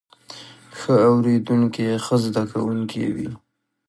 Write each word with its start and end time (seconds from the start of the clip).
ښه 0.77 0.93
اوریدونکی 1.09 1.85
ښه 2.05 2.15
زده 2.25 2.43
کوونکی 2.51 3.03
وي 3.15 3.29